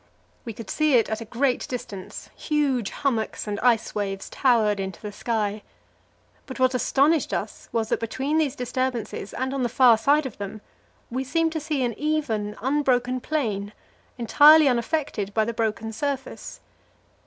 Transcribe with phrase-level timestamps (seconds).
[0.45, 4.99] We could see it at a great distance; huge hummocks and ice waves towered into
[4.99, 5.61] the sky.
[6.47, 10.39] But what astonished us was that between these disturbances and on the far side of
[10.39, 10.61] them,
[11.11, 13.73] we seemed to see an even, unbroken plain,
[14.17, 16.61] entirely unaffected by the broken surface.